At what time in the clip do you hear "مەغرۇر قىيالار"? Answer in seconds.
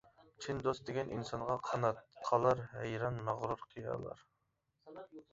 3.27-4.25